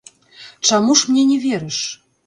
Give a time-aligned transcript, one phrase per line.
[0.69, 1.79] Чаму ж мне не верыш?